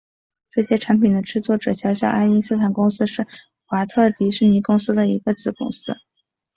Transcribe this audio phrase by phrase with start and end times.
[0.49, 3.27] 这些产品的制作者小小爱因斯坦公司是
[3.65, 5.93] 华特迪士尼公司的一个子公司。